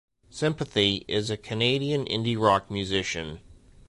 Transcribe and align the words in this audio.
Sympathy, 0.31 1.05
is 1.07 1.29
a 1.29 1.37
Canadian 1.37 2.05
indie 2.05 2.35
rock 2.43 2.71
musician. 2.71 3.39